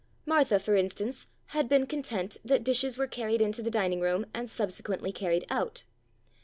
[0.25, 4.49] Martha, for instance, had been content that dishes were carried into the dining room, and
[4.49, 5.83] subsequently carried out.